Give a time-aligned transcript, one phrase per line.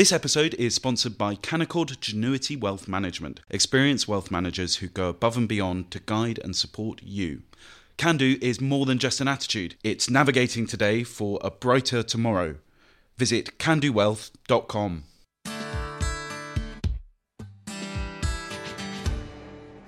[0.00, 5.36] This episode is sponsored by Canaccord Genuity Wealth Management, experienced wealth managers who go above
[5.36, 7.42] and beyond to guide and support you.
[7.98, 12.54] Can do is more than just an attitude, it's navigating today for a brighter tomorrow.
[13.18, 15.04] Visit candowealth.com.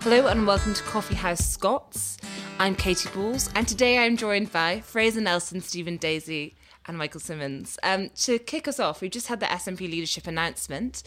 [0.02, 2.18] Hello and welcome to Coffee House Scots.
[2.58, 6.52] I'm Katy Balls, and today I'm joined by Fraser Nelson, Stephen Daisley,
[6.86, 7.78] and Michael Simmons.
[7.82, 11.02] Um, to kick us off, we've just had the SNP leadership announcement.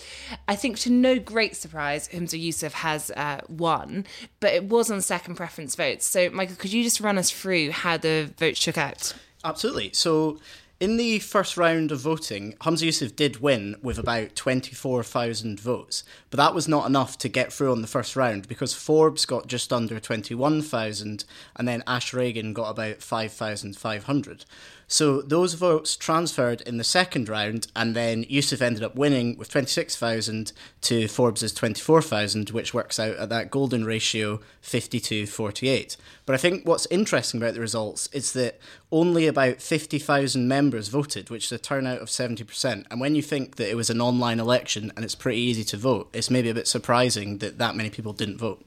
[0.48, 4.06] I think to no great surprise, Humza Yousaf has uh, won,
[4.40, 6.06] but it was on second preference votes.
[6.06, 9.14] So, Michael, could you just run us through how the vote shook out?
[9.44, 9.92] Absolutely.
[9.94, 10.40] So,
[10.78, 16.36] in the first round of voting, Humza Yousaf did win with about 24,000 votes, but
[16.36, 19.72] that was not enough to get through on the first round because Forbes got just
[19.72, 21.24] under 21,000
[21.56, 24.46] and then Ash Regan got about 5,500.
[24.88, 29.50] So those votes transferred in the second round, and then Yousaf ended up winning with
[29.50, 35.98] 26,000 to Forbes's 24,000, which works out at that golden ratio 52 48.
[36.26, 38.60] But I think what's interesting about the results is that
[38.92, 42.86] only about 50,000 members voted, which is a turnout of 70%.
[42.90, 45.78] And when you think that it was an online election and it's pretty easy to
[45.78, 48.64] vote, it's maybe a bit surprising that that many people didn't vote.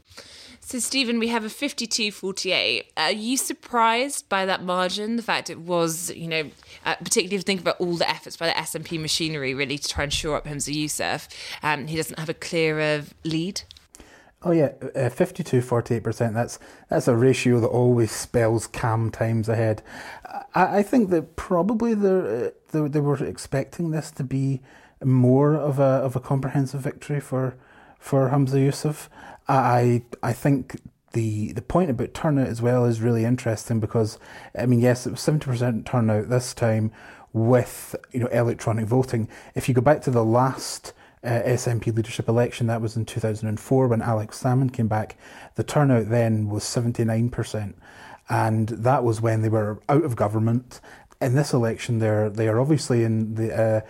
[0.69, 2.93] So, Stephen, we have a 52 48.
[2.99, 5.17] Are you surprised by that margin?
[5.17, 6.51] The fact it was, you know,
[6.85, 9.89] uh, particularly if you think about all the efforts by the SNP machinery really to
[9.89, 11.27] try and shore up Humza Yousaf,
[11.63, 13.63] um, he doesn't have a clearer lead?
[14.43, 16.35] Oh yeah, uh, 52 48%.
[16.35, 16.59] That's
[16.91, 19.83] that's a ratio that always spells cam times ahead.
[20.55, 24.61] I, I think that probably they they they were expecting this to be
[25.03, 27.57] more of a of a comprehensive victory for
[27.99, 29.09] for Humza Yousaf.
[29.49, 30.81] I I think
[31.13, 34.19] the the point about turnout as well is really interesting because
[34.59, 36.93] I mean yes it was seventy percent turnout this time
[37.33, 39.29] with you know electronic voting.
[39.55, 40.93] If you go back to the last
[41.25, 44.89] uh, SNP leadership election, that was in two thousand and four when Alex Salmond came
[44.89, 45.17] back,
[45.55, 47.77] the turnout then was seventy nine percent,
[48.29, 50.81] and that was when they were out of government.
[51.21, 53.81] In this election, they're they are obviously in the uh,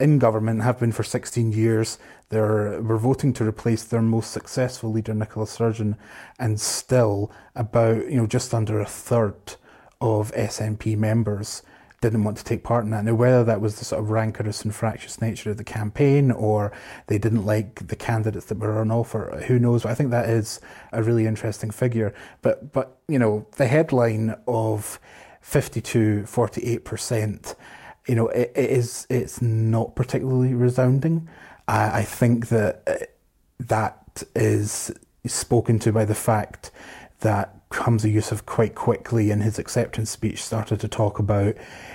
[0.00, 1.98] in government have been for 16 years.
[2.30, 5.96] They're, we're voting to replace their most successful leader, Nicola Sturgeon,
[6.38, 9.54] and still about, you know, just under a third
[10.00, 11.62] of SNP members
[12.00, 13.04] didn't want to take part in that.
[13.04, 16.72] Now, whether that was the sort of rancorous and fractious nature of the campaign or
[17.08, 19.82] they didn't like the candidates that were on offer, who knows?
[19.82, 20.60] But I think that is
[20.92, 22.14] a really interesting figure.
[22.40, 25.00] But, but you know, the headline of
[25.40, 27.56] 52, 48%,
[28.06, 31.28] you know, it, it is, it's not particularly resounding.
[31.68, 32.94] I, I think that uh,
[33.60, 34.90] that is
[35.26, 36.70] spoken to by the fact
[37.20, 41.54] that Humza Yousaf quite quickly in his acceptance speech started to talk about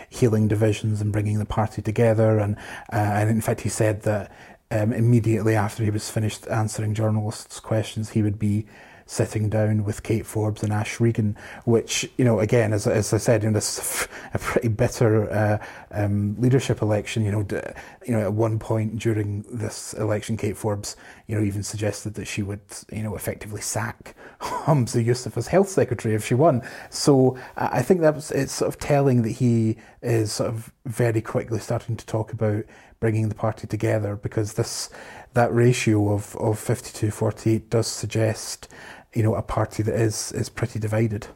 [0.09, 2.37] healing divisions and bringing the party together.
[2.37, 2.55] And,
[2.91, 4.31] uh, and in fact, he said that
[4.69, 8.67] um, immediately after he was finished answering journalists' questions, he would be
[9.05, 13.17] sitting down with Kate Forbes and Ash Regan, which, you know, again, as, as I
[13.17, 15.57] said, know, this is a pretty bitter uh,
[15.91, 17.23] um, leadership election.
[17.23, 17.61] You know, d-
[18.05, 20.95] you know, at one point during this election, Kate Forbes,
[21.27, 25.69] you know, even suggested that she would, you know, effectively sack Humza Yousaf as health
[25.69, 26.61] secretary if she won.
[26.89, 31.21] So I think that was, it's sort of telling that he is sort of very
[31.21, 32.65] quickly starting to talk about
[33.03, 34.89] bringing the party together because this
[35.33, 38.69] that ratio of, of 52 48 does suggest
[39.13, 41.27] you know, a party that is is pretty divided.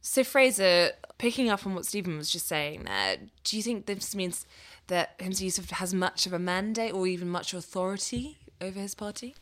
[0.00, 4.14] So Fraser, picking up on what Stephen was just saying there, do you think this
[4.14, 4.46] means
[4.86, 9.34] that Humza Yousaf has much of a mandate or even much authority over his party?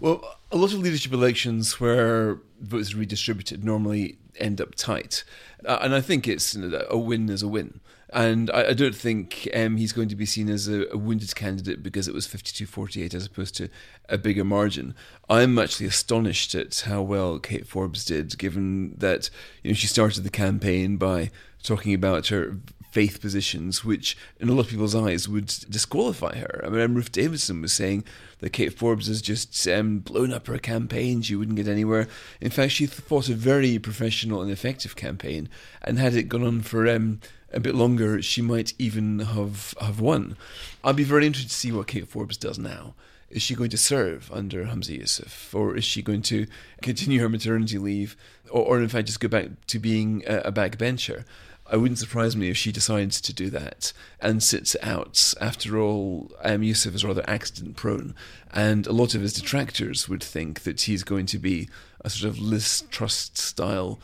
[0.00, 5.24] Well, a lot of leadership elections where votes are redistributed normally end up tight.
[5.64, 7.80] Uh, and I think it's a win is a win.
[8.10, 11.34] And I, I don't think um, he's going to be seen as a, a wounded
[11.34, 13.68] candidate because it was 52 48 as opposed to
[14.08, 14.94] a bigger margin.
[15.28, 19.28] I'm actually astonished at how well Kate Forbes did, given that
[19.62, 21.30] you know she started the campaign by
[21.62, 22.56] talking about her
[22.90, 26.62] faith positions, which in a lot of people's eyes would disqualify her.
[26.64, 28.04] I mean, Ruth Davidson was saying
[28.40, 32.08] that Kate Forbes has just um, blown up her campaign; she wouldn't get anywhere.
[32.40, 35.48] In fact, she fought a very professional and effective campaign,
[35.82, 37.20] and had it gone on for um,
[37.52, 40.36] a bit longer, she might even have have won.
[40.84, 42.94] I'd be very interested to see what Kate Forbes does now.
[43.30, 46.46] Is she going to serve under Humza Yousaf, or is she going to
[46.80, 48.16] continue her maternity leave,
[48.50, 51.24] or, or in fact just go back to being a, a backbencher?
[51.70, 55.34] I wouldn't surprise me if she decides to do that and sits out.
[55.40, 58.14] After all, um, Yousaf is rather accident prone,
[58.52, 61.68] and a lot of his detractors would think that he's going to be
[62.02, 63.98] a sort of Liz Truss style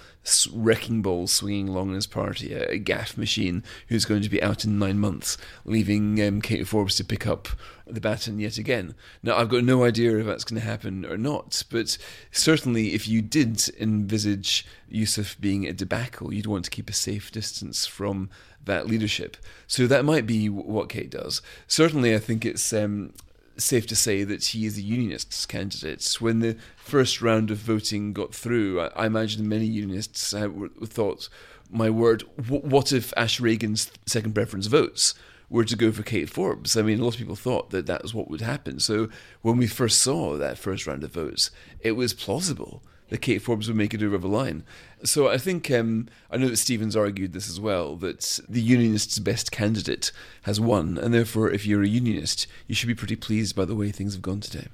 [0.53, 4.65] wrecking ball swinging along in his party, a, gaff machine who's going to be out
[4.65, 7.49] in nine months, leaving um, Kate Forbes to pick up
[7.87, 8.95] the baton yet again.
[9.23, 11.99] Now, I've got no idea if that's going to happen or not, but
[12.33, 17.31] certainly if you did envisage Yousaf being a debacle, you'd want to keep a safe
[17.31, 18.31] distance from
[18.65, 19.37] that leadership.
[19.67, 21.43] So that might be what Kate does.
[21.67, 23.13] Certainly, I think it's um,
[23.57, 26.17] safe to say that he is a unionist candidate.
[26.21, 30.49] When the first round of voting got through, I, I imagine many unionists uh,
[30.85, 31.29] thought,
[31.71, 35.15] my word, what if Ash Regan's second preference votes?
[35.51, 36.77] were to go for Kate Forbes.
[36.77, 38.81] I mean, a lot of people thought that that was what would happen.
[38.81, 39.09] So
[39.43, 43.69] when we first saw that first round of votes, it was plausible that Kate Forbes
[43.69, 44.65] would make it over the line.
[45.05, 49.19] So I think um, I know that Stevens argued this as well that the unionist's
[49.19, 50.11] best candidate
[50.43, 53.75] has won, and therefore, if you're a unionist, you should be pretty pleased by the
[53.75, 54.69] way things have gone today.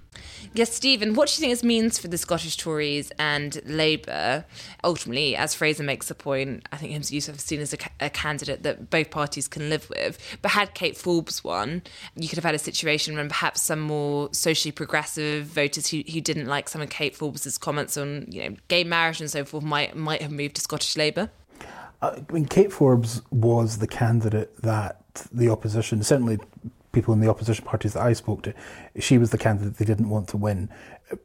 [0.52, 4.44] Yes, Stephen, what do you think this means for the Scottish Tories and Labour?
[4.82, 8.10] Ultimately, as Fraser makes the point, I think Humza Yousaf is seen as a, a,
[8.10, 10.18] candidate that both parties can live with.
[10.42, 11.82] But had Kate Forbes won,
[12.16, 16.20] you could have had a situation when perhaps some more socially progressive voters who, who
[16.20, 19.62] didn't like some of Kate Forbes's comments on you know gay marriage and so forth
[19.62, 21.30] might might have moved to Scottish Labour.
[22.02, 25.00] Uh, I mean, Kate Forbes was the candidate that
[25.32, 26.38] the opposition, certainly
[26.92, 28.54] people in the opposition parties that I spoke to,
[28.98, 30.70] she was the candidate they didn't want to win,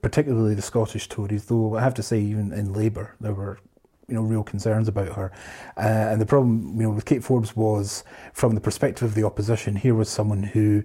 [0.02, 1.46] particularly the Scottish Tories.
[1.46, 3.60] Though I have to say, even in Labour, there were
[4.08, 5.32] you know real concerns about her.
[5.78, 8.04] Uh, and the problem, you know, with Kate Forbes was
[8.34, 9.76] from the perspective of the opposition.
[9.76, 10.84] Here was someone who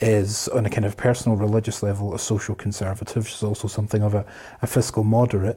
[0.00, 3.28] is on a kind of personal religious level a social conservative.
[3.28, 4.26] She's also something of a,
[4.62, 5.56] a fiscal moderate,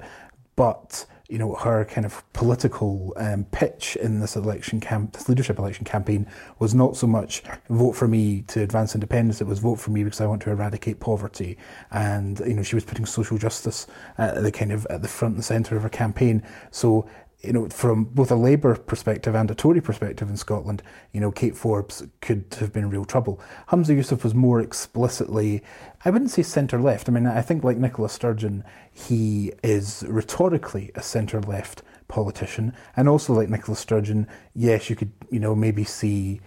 [0.56, 5.60] but you know, her kind of political um, pitch in this election camp, this leadership
[5.60, 6.26] election campaign,
[6.58, 9.40] was not so much vote for me to advance independence.
[9.40, 11.58] It was vote for me because I want to eradicate poverty,
[11.92, 13.86] and you know, she was putting social justice
[14.18, 16.42] at the kind of at the front and centre of her campaign.
[16.72, 17.08] So
[17.42, 20.84] you know, from both a Labour perspective and a Tory perspective in Scotland,
[21.14, 23.40] you know, Kate Forbes could have been real trouble.
[23.70, 25.64] Humza Yousaf was more explicitly,
[26.04, 27.08] I wouldn't say centre left.
[27.08, 33.08] I mean, I think like Nicola Sturgeon, he is rhetorically a centre left politician, and
[33.08, 36.42] also like Nicola Sturgeon, yes, you could, you know, maybe see,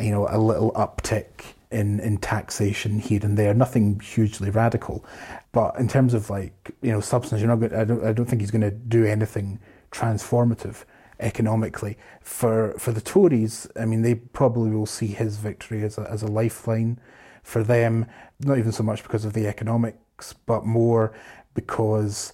[0.00, 5.04] you know, a little uptick in, in taxation here and there, nothing hugely radical.
[5.52, 7.74] But in terms of like, you know, substance, you're not good.
[7.74, 9.60] I don't, I don't think he's going to do anything
[9.90, 10.84] transformative
[11.18, 11.96] economically.
[12.20, 16.22] For for the Tories, I mean, they probably will see his victory as a, as
[16.22, 16.98] a lifeline
[17.42, 18.06] for them,
[18.40, 21.12] not even so much because of the economics, but more
[21.54, 22.32] because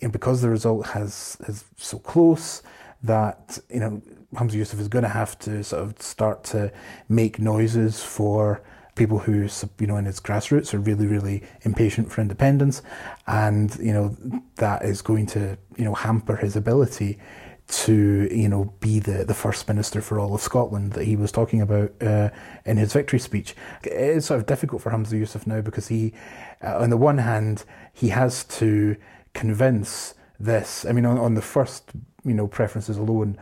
[0.00, 2.62] you know, because the result has is so close
[3.02, 4.02] that you know
[4.34, 6.72] Humza Yousaf is going to have to sort of start to
[7.08, 8.62] make noises for
[8.94, 9.48] people who,
[9.78, 12.82] you know, in its grassroots are really, really impatient for independence,
[13.26, 14.16] and you know
[14.56, 17.18] that is going to, you know, hamper his ability
[17.66, 21.32] to, you know, be the, the first minister for all of Scotland that he was
[21.32, 22.28] talking about uh,
[22.66, 23.56] in his victory speech.
[23.84, 26.12] It's sort of difficult for Humza Yousaf now because he,
[26.62, 28.96] uh, on the one hand, he has to
[29.32, 30.84] convince this.
[30.84, 31.90] I mean, on, on the first,
[32.22, 33.38] you know, preferences alone,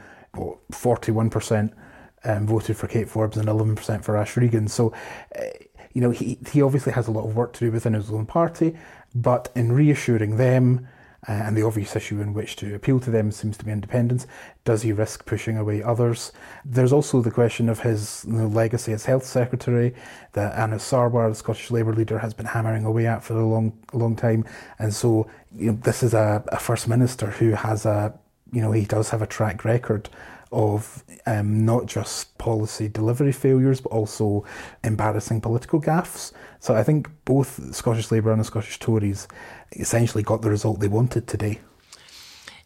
[0.71, 1.75] forty-one percent
[2.25, 4.69] um, voted for Kate Forbes and 11% for Ash Regan.
[4.69, 4.93] So,
[5.39, 5.45] uh,
[5.93, 8.27] you know, he, he obviously has a lot of work to do within his own
[8.27, 8.77] party,
[9.15, 10.89] but in reassuring them,
[11.29, 14.27] uh, and the obvious issue in which to appeal to them seems to be independence.
[14.65, 16.33] Does he risk pushing away others?
[16.65, 19.95] There's also the question of his you know, legacy as health secretary
[20.33, 23.73] that Anas Sarwar, the Scottish Labour leader, has been hammering away at for a long,
[23.93, 24.45] long time.
[24.81, 28.19] And so, you know, this is a, a first minister who has a,
[28.53, 30.09] you know, he does have a track record
[30.53, 34.45] of um, not just policy delivery failures, but also
[34.85, 36.33] embarrassing political gaffes.
[36.61, 39.29] So I think both Scottish Labour and the Scottish Tories
[39.73, 41.61] essentially got the result they wanted today.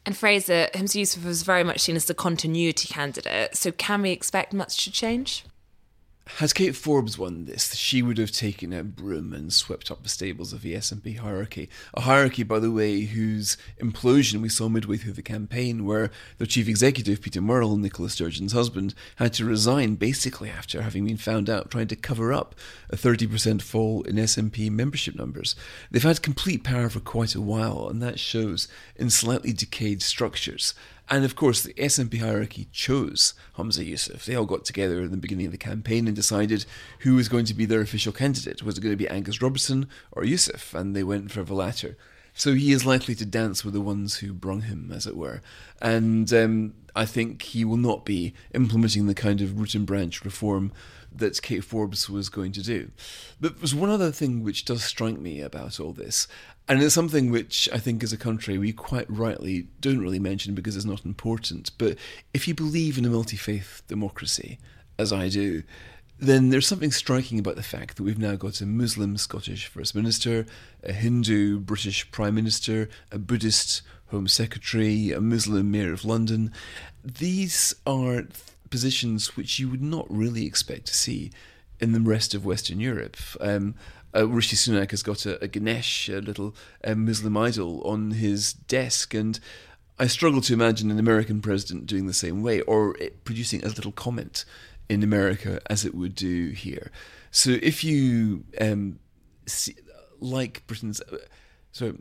[0.04, 3.56] And Fraser, Humza Yousaf was very much seen as the continuity candidate.
[3.56, 5.44] So can we expect much to change?
[6.26, 10.09] Has Kate Forbes won this, she would have taken a broom and swept up the
[10.09, 11.71] stables of the SNP hierarchy.
[11.95, 16.47] A hierarchy, by the way, whose implosion we saw midway through the campaign, where the
[16.47, 21.49] chief executive, Peter Murrell, Nicola Sturgeon's husband, had to resign basically after having been found
[21.49, 22.56] out trying to cover up
[22.90, 25.54] a 30% fall in SNP membership numbers.
[25.90, 28.66] They've had complete power for quite a while, and that shows
[28.97, 30.75] in slightly decayed structures.
[31.08, 34.25] And of course, the SNP hierarchy chose Humza Yousaf.
[34.25, 36.66] They all got together in the beginning of the campaign and decided
[37.00, 38.62] who was going to be their official candidate.
[38.62, 40.75] Was it going to be Angus Robertson or Yousaf?
[40.75, 41.96] And they went for the latter.
[42.38, 45.40] So he is likely to dance with the ones who brung him, as it were.
[45.80, 50.22] And um, I think he will not be implementing the kind of root and branch
[50.22, 50.70] reform
[51.10, 52.90] that Kate Forbes was going to do.
[53.40, 56.28] But there's one other thing which does strike me about all this,
[56.68, 60.54] and it's something which I think as a country we quite rightly don't really mention
[60.54, 61.70] because it's not important.
[61.78, 61.96] But
[62.34, 64.58] if you believe in a multi faith democracy,
[64.98, 65.62] as I do,
[66.18, 69.94] then there's something striking about the fact that we've now got a Muslim Scottish First
[69.94, 70.46] Minister,
[70.82, 76.52] a Hindu British Prime Minister, a Buddhist Home Secretary, a Muslim Mayor of London.
[77.04, 78.25] These are
[78.70, 81.30] positions which you would not really expect to see
[81.80, 83.16] in the rest of Western Europe.
[83.40, 83.75] Um,
[84.14, 88.54] uh, Rishi Sunak has got a, a Ganesh, a little um, Muslim idol, on his
[88.54, 89.38] desk, and
[89.99, 93.92] I struggle to imagine an American president doing the same way or producing a little
[93.92, 94.44] comment
[94.88, 96.90] in America as it would do here.
[97.30, 98.98] So if you um,
[99.46, 99.76] see,
[100.20, 101.18] like Britain's, uh,
[101.72, 101.96] so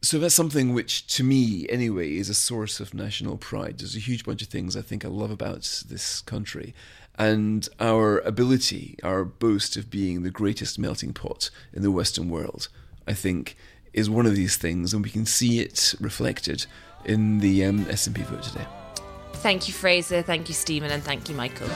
[0.00, 3.78] so that's something which, to me anyway, is a source of national pride.
[3.78, 6.72] There's a huge bunch of things I think I love about this country,
[7.18, 12.68] and our ability, our boast of being the greatest melting pot in the Western world,
[13.08, 13.56] I think,
[13.92, 16.66] is one of these things, and we can see it reflected
[17.04, 18.87] in the um, SNP vote today.
[19.34, 20.22] Thank you, Fraser.
[20.22, 21.68] Thank you, Stephen, and thank you, Michael.